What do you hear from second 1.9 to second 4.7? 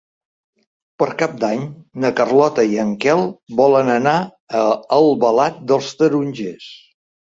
na Carlota i en Quel volen anar a